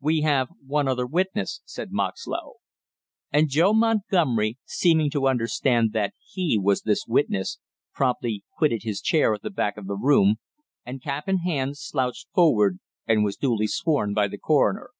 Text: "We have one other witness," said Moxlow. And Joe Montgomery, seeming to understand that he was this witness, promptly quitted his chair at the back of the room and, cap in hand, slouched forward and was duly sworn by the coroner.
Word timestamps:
"We 0.00 0.22
have 0.22 0.48
one 0.66 0.88
other 0.88 1.06
witness," 1.06 1.60
said 1.66 1.92
Moxlow. 1.92 2.54
And 3.30 3.50
Joe 3.50 3.74
Montgomery, 3.74 4.56
seeming 4.64 5.10
to 5.10 5.26
understand 5.28 5.92
that 5.92 6.14
he 6.26 6.58
was 6.58 6.80
this 6.80 7.04
witness, 7.06 7.58
promptly 7.92 8.44
quitted 8.56 8.82
his 8.84 9.02
chair 9.02 9.34
at 9.34 9.42
the 9.42 9.50
back 9.50 9.76
of 9.76 9.86
the 9.86 9.94
room 9.98 10.36
and, 10.86 11.02
cap 11.02 11.28
in 11.28 11.40
hand, 11.40 11.76
slouched 11.76 12.28
forward 12.32 12.78
and 13.06 13.24
was 13.24 13.36
duly 13.36 13.66
sworn 13.66 14.14
by 14.14 14.26
the 14.26 14.38
coroner. 14.38 14.92